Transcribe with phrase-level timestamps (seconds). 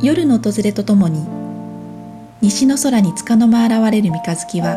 [0.00, 1.26] 夜の訪れとともに
[2.40, 4.76] 西の空に束の間現れる三日月は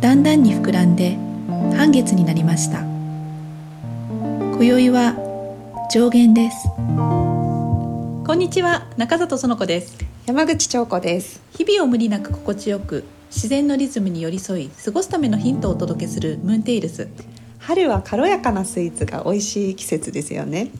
[0.00, 1.16] だんだんに膨らんで
[1.76, 2.80] 半月になりました。
[2.80, 5.14] 今宵は
[5.92, 6.66] 上限です。
[8.26, 9.98] こんにちは中里園子です。
[10.26, 11.40] 山口彫子です。
[11.52, 17.08] 日々を無理なく心地よく自然のリズムに寄り添い過ごすためのヒントをお届けするムーンテイルズ
[17.66, 20.70] 春は軽やかなスイーツが美味しい季節ですよね。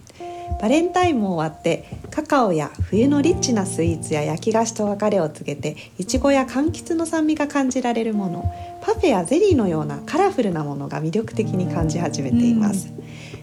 [0.61, 8.55] バレンタインも終わってカカオや冬のリッチなスイーツや焼き菓子と別れを告げていちごや柑橘の酸味が感じられるもの。
[8.83, 12.93] パフェやゼリーのようなカラフルなものが魅力的に感じ始めています、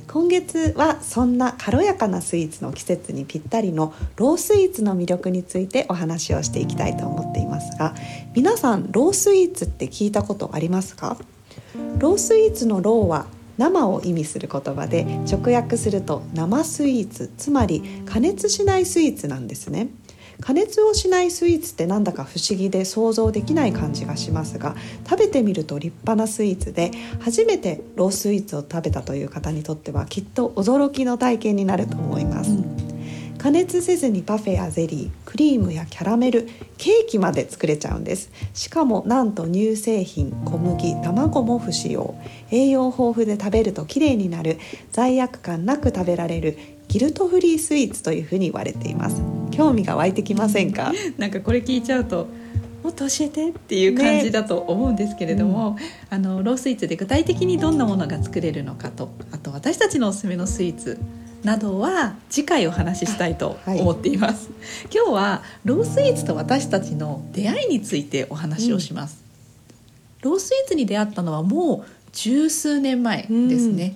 [0.07, 7.93] 今月はそんな軽やかなスイーツの季節にぴったりのロースイーツの魅力についてお話をしていきたいと思っていますが
[8.34, 11.17] 皆さんロースイーツって聞いたことありますか？
[11.98, 13.26] ロースイーツのローは
[13.58, 19.90] 生を意味する言葉で直訳すると生スイーツつまり加熱しないスイーツなんですね。
[20.41, 24.76] 加熱をしないスイーツってなんだか不思議で想像できない感じがしますが
[25.07, 32.82] 食べてみると立派なスイーツで初めてロースイーツを食べたという方にとってはきっと驚きの体験になると思います、うん
[33.44, 38.32] 加熱せずにパフェやゼリークリームやキャラメルケーキまで作れちゃうんです。
[38.54, 42.16] しかもなんと乳製品小麦卵も不使用。
[42.52, 44.60] 栄養豊富で食べると綺麗になる
[44.94, 49.21] 罪悪感なく食べられるギルトフリースイーツというふうに言われています。
[49.52, 50.94] 興味が湧いてきませんか？
[51.18, 52.27] なんかこれ聞いちゃうと
[52.82, 60.98] もっと教えてっていう感じだと思うんですけれども、ねうん、あのロースイーツで具体的にどんなものが作れるのかとあと私たちのおすすめのスイーツ
[61.44, 69.24] などは次回お話ししたいと思っています、はい、今日はロースイーツと私たちの出会いについてお話をします、
[70.24, 73.96] うん、ロースイーツに出会ったのはもう十数年前ですね、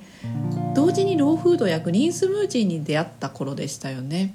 [0.57, 4.33] うん、同時にローフードやグリーンスムージーに出会った頃でしたよね。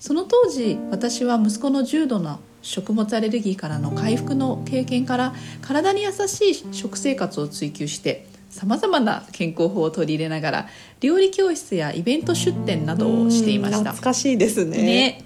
[0.00, 10.68] その当時私は息子の重度な食物アレルギーからの回復の経験から体に優しい食生活を追求してさまざまな健康法を取り入れながら
[11.00, 13.78] 料理教室やイベント出店などをしていました。
[13.78, 15.24] 懐かしいですね、ね、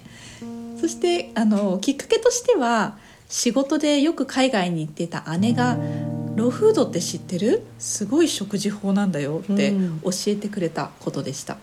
[0.79, 5.77] そしてあのきっかけとしては仕事でよく海外に行っていた姉が
[6.37, 7.63] 「ローフードって知ってる？
[7.77, 9.73] すごい食事法なんだよ」って
[10.03, 11.57] 教えてくれたことでした。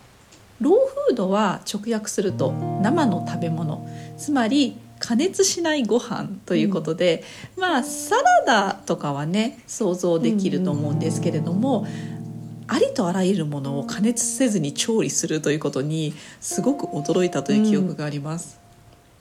[0.60, 3.88] ローフードは直訳すると生の食べ物。
[4.18, 7.24] つまり加熱しないご飯ということで、
[7.56, 11.86] うん、まあサラダとかはね想像できると思うんですけれども、
[12.66, 18.58] ありとあらゆるものを加熱せずに調理するということにすごく驚いたという記憶があります。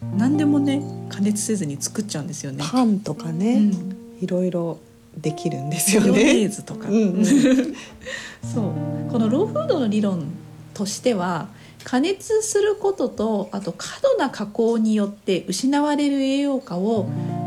[0.01, 2.63] うん、何でもね加熱せずに作っちゃうんですよね。
[2.63, 4.79] パンとかね、うん、いろいろ
[5.17, 6.11] できるんですよね。
[6.11, 9.11] レーズとか、うんうん、 そう。
[9.11, 10.25] このローフードの理論
[10.73, 11.47] としては
[11.83, 17.05] 加熱することとあと過度な加工によって失われる栄養価を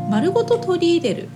[0.09, 1.29] 丸ごと取り入れる。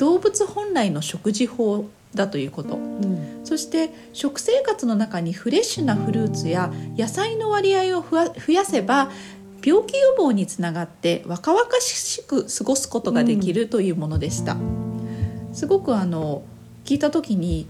[0.00, 1.84] 動物本来の食事法
[2.14, 9.10] だということ、うん、そして食生活の中にフレッシュなフルーツや野菜の割合を増やせば
[9.62, 16.44] 病気予防につながって若々しく過ごすことができるというものでした、うん、すごくあの
[16.86, 17.66] 聞いた時に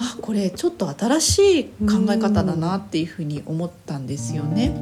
[0.00, 4.72] あこれちょっと新しい考え方だなっていうふうに思ったんですよね。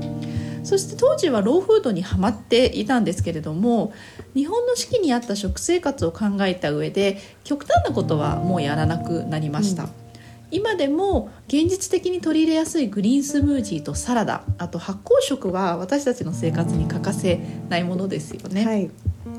[0.63, 3.93] そして当時はローフードにはまっていたんですけれども
[4.35, 9.85] 日本の四季に合った食生活を考えた上で極端なことはもうやらなくなりました。
[9.85, 10.08] うん
[10.51, 18.65] 今でも現実的に取り入れやすいグリーンスムージーとサラダあと発酵食は私たちの生活に欠かせないものですよね。
[18.65, 18.91] はい。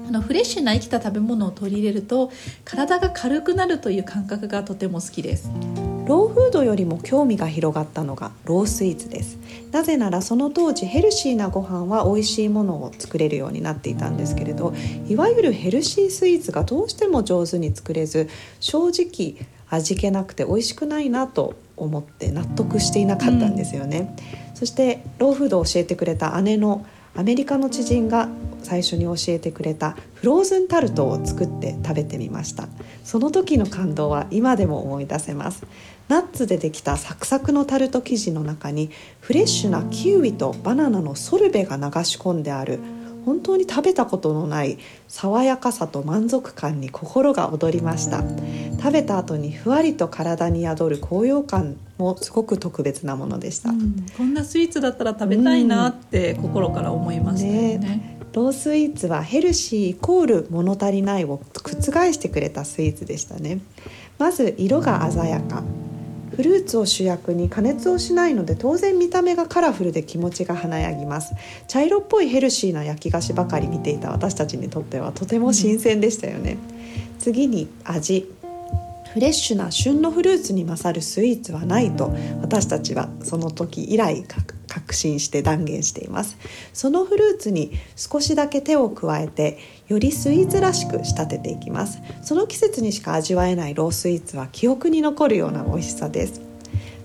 [0.07, 2.31] あのフレッシュな生きた食べ物を取り入れると
[2.63, 5.51] 体が軽くなるという感覚がとても好きです。
[6.07, 9.37] ローフードよりも興味が広がったのがロースイーツです。
[9.71, 14.73] なぜならその当時ヘルシーなご飯は美味しいものを作れるようになっていたんですけれど
[15.07, 18.27] いわゆるヘルシースイーツがどうしても上手に作れず
[18.59, 19.35] 正直
[19.69, 24.15] 味気なくて美味しくないなと思って納得していなかったんですよね、
[24.51, 26.85] うん、そしてローフードを教えてくれた姉の
[27.15, 28.29] アメリカの知人が
[28.63, 32.67] 最初に教えてくれたフローズンタルトを作って食べてみました。
[33.03, 35.65] その時の感動は今でも思い出せます。
[36.07, 38.89] ナッツでできたサクサクのタルト生地の中に
[39.21, 42.79] フレッシュなキウイとバナナのソルベが流し込んである
[43.25, 44.77] 本当に食べたことのない
[45.07, 48.23] 爽やかさと満足感に心が躍りました。
[48.77, 57.77] 食べた後にふわりと体に宿る高揚感もすごく特別なものでした、うん、こんなスイーツだったら食べたいなって心から思いましたね。
[57.77, 63.59] ねロースイーツはヘルシーイコール物足りないを覆してくれたスイーツでしたね。
[64.17, 65.63] まず色が鮮やか
[66.39, 71.33] フルーツを主役に加熱をしないので当然見た目がカラフルで気持ちが華やぎます。
[71.67, 76.57] 茶色っぽいヘルシーな焼き菓子ばかり見ていた私たちにとってはとても新鮮でしたよね、うん、
[77.19, 78.38] 次に味。
[79.13, 84.23] フレッシュな旬のフルーツに勝るスイーツはないと私たちはその時以来
[84.67, 86.37] 確信して断言しています。
[86.73, 89.57] そのフルーツに少しだけ手を加えて
[89.87, 91.99] よりスイーツらしく仕立てていきます。
[92.21, 96.41] その季節にしか味わえないロースイーツは記憶に残るような美味しさです。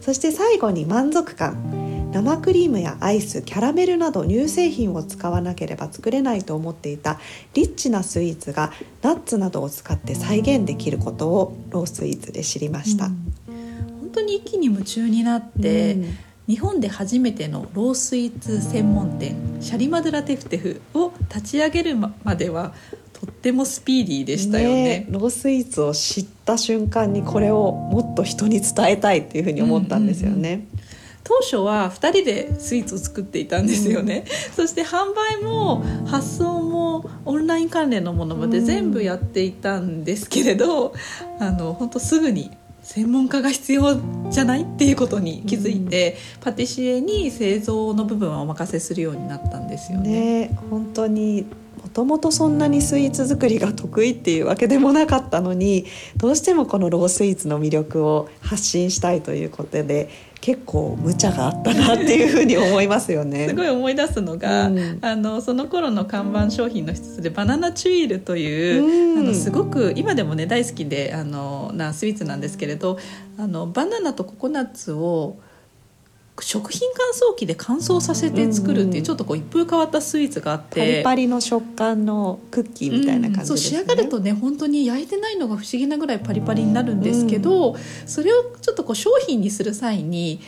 [0.01, 1.84] そして最後に満足感。
[2.15, 7.19] 生クリームやアイスキャラメルなど乳製品を使わなければ作れないと思っていた
[7.55, 8.73] リッチなスイーツが
[9.03, 13.13] ナッツなどを使って再現できることをロースイーツで知りました、うん、
[14.01, 22.75] 本当に一気に夢中になって、うん日本で初めてのロースイーツ専門店シャリマドラテフテフを立ち上げるまでは
[23.15, 30.67] とってもスピーディーでしたよね、ね、ロースイーツを知った瞬間にこれをもっと人に伝えたいっていうふうに思ったんですよね。
[31.25, 40.95] 当初は2人でスイーツを作っていたんですよね、うん、そして販売も発送もオンライン関連のものまで全部やっていたんですけれど、
[41.39, 42.51] うん、あの本当すぐに
[42.83, 43.99] 専門家が必要
[44.31, 50.49] じゃないっていうことに気づいて、うん、パティシエに製造の部分はお任せするようになったんですよね。
[50.49, 51.47] ね本当に
[51.85, 55.85] もともとそんなにスイーツ作りが得意っていうわけでもなかったのに
[56.17, 60.09] どうしてもこのロースイーツの魅力を発信したいということで
[60.41, 63.49] 結構無茶があったなっていうふうに思いますよね。
[63.51, 72.99] すごい思い出すのが、うん、あのその頃の看板商品の一つでバナナチュイルという、うん、あのすごく今でもね大好きであのなスイーツなんですけれど
[73.39, 75.37] あのバナナとココナッツを
[76.41, 90.41] 食品乾燥機で乾燥させて作るっていうちょっとこう一風変わったスイーツがあってパリパリの食感のクッキーみたいな感じですね、うん、そう仕上がるとね本当に焼いてないのが不思議なぐらいパリパリになるんですけど、うん、それをちょっとこう商品にする際に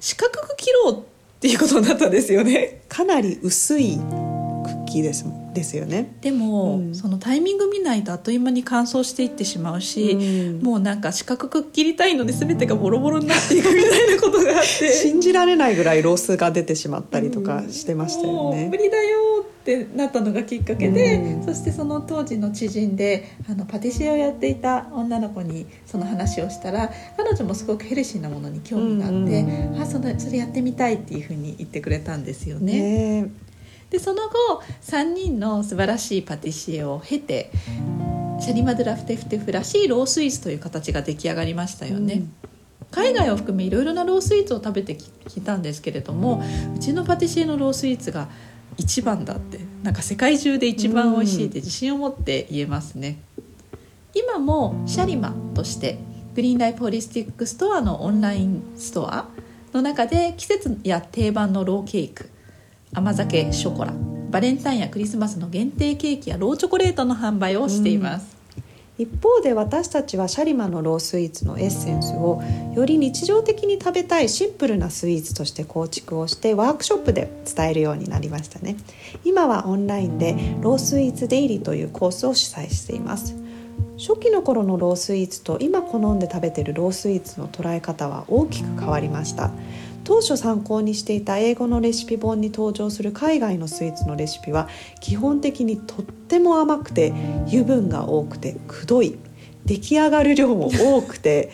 [0.00, 1.02] 四角く切ろうっ
[1.40, 2.82] ていうことになったんですよね。
[2.88, 3.96] かなり薄い
[4.68, 5.24] クッキーです
[5.54, 6.14] ですよね。
[6.20, 14.92] でも、うん、そのタイミング見ないとあっという間に乾燥していってしまうし、うん、もうなんか四角く切りたいので全てがボロボロになっていくみたいなことがあって。
[14.92, 18.68] 信じられないぐらいロースが出てしまったりとかしてましたよね。
[18.70, 19.18] 無理だよ
[19.60, 29.22] ってなったのがきっかけで、うん、そしてその当時の知人であのパティシエをやっていた女の子にその話をしたら彼女もすごくヘルシーなものに興味があって、う
[29.70, 33.22] んうん、あそのそれやってみたいっていうふうに言ってくれたんですよね。
[33.22, 33.30] ね
[33.90, 37.50] でその後3人の素晴らしいパティシエを経て
[38.40, 42.14] シャリマドラフテフテフらしいロースイーツという形が出来上がりましたよね。
[42.14, 42.34] うん
[42.90, 46.42] 海外を含めいろいろなロースイーツを食べてきたんですけれども
[46.74, 48.28] うちのパティシエのロースイーツが
[48.78, 53.18] 一番だってなんか世界中で一番美味しいって自信を持って言えますね。
[54.14, 55.98] 今もシャリマとして
[56.34, 59.28] グリーンライフホリスティックストアのオンラインストア
[59.72, 62.30] の中で季節や定番のローケーク
[62.92, 63.92] 甘酒ショコラ
[64.30, 72.42] バレンタインやクリスマスの限定ケーキやローチョコレートの販売をしています、うん、一方で私たちはシャリマのロースイーツのエッセンスを
[72.74, 78.76] より日常的に食べたいシンプルなスイーツとして構築をしてワークショップで伝えるようになりましたね。
[79.24, 83.34] 今はオンラインでロースイーツデイリーというコースを主催しています。
[83.98, 89.50] 初期の頃のロースイーツと今好んで食べてるロースイーツの捉え方は大きく変わりました。
[90.08, 94.66] 当初参考にしていた英語のレシピ本に登場する海外のスイーツのレシピは
[95.00, 97.12] 基本的にとっても甘くて
[97.46, 99.18] 油分が多くてくどい
[99.66, 101.50] 出来上がる量も多くて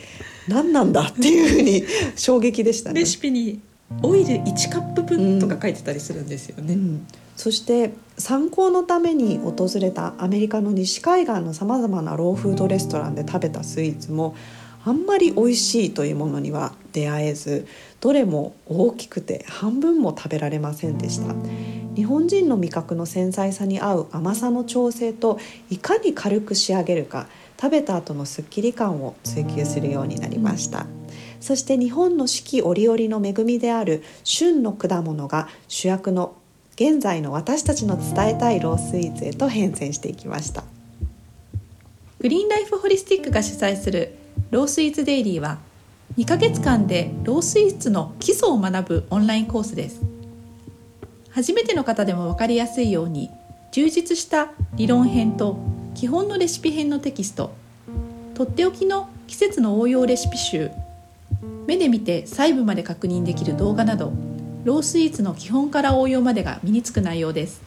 [0.47, 1.83] 何なんだっていうふうに
[2.15, 3.01] 衝撃でしたね。
[3.01, 3.59] レシピに
[4.01, 6.75] オイル1カップ分とか書いてたりするんですよね。
[6.75, 14.37] うんうんそして参考のために訪れたアメリカの西海岸のさまざまなローフードレストランで食べたスイーツも
[14.85, 17.67] あんまり美味しいというものには出会えず
[17.99, 21.35] どれも大きくて半分も食べられませんでした。
[21.93, 27.27] 日本人の味覚の繊細さに合う甘さの調整といかに軽く仕上げるか
[27.61, 30.87] 食べた後のすっきり感を追求するようになりました、
[31.41, 36.35] そして日本の四季折々の恵みである旬の果物が主役の
[36.75, 40.63] 現在の私たちの伝えたいロースイーツへと変遷していきました。
[42.19, 44.15] グリーンライフホリスティックが主催する
[44.51, 45.59] ロースイーツデイリーは
[46.17, 50.01] 2ヶ月間でロースイーツの基礎を学ぶオンラインコースです。
[51.29, 53.29] 初めての方でも分かりやすいように
[53.73, 55.57] 充実した理論編と
[55.93, 57.53] 基本のレシピ編のテキスト
[58.33, 60.71] とっておきの季節の応用レシピ集
[61.67, 64.13] 目で見て細部まで確認できる動画など
[64.63, 67.61] ロースイーツの基本から応用までが身につく内容です。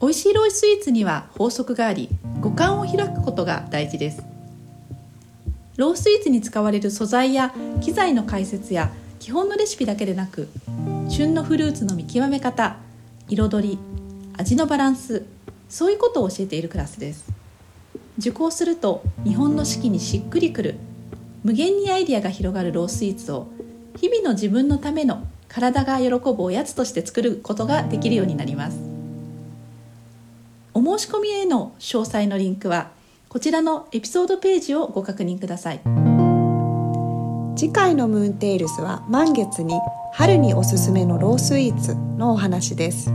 [0.00, 2.08] 美味しいロースイーツには法則があり
[2.40, 4.31] 五感を開くことが大事です。
[5.76, 10.48] ロースイーツに使われる素材や機材の解説や基本のレシピだけでなく
[11.08, 12.76] 旬のフルーツの見極め方
[13.28, 13.78] 彩り
[14.36, 15.24] 味のバランス
[15.68, 17.32] そういうことを教えているクラスです。
[18.18, 20.76] 受講すると日本の四季にしっくりくる
[21.44, 23.48] 無限にアイディアが広がるロースイーツを
[23.96, 28.78] 日々の自分のための体が喜ぶおやつとして作ることができるようになります。
[30.74, 32.90] お申し込みへの詳細のリンクは
[33.32, 35.80] こちらのエピソードページをご確認ください。
[37.56, 39.80] 次回のムーンテイルスは満月に
[40.12, 43.10] 春におすすめのロースイーツのお話です。